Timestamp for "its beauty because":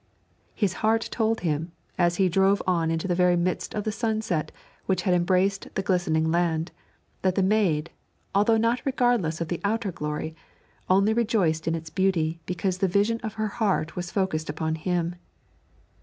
11.75-12.79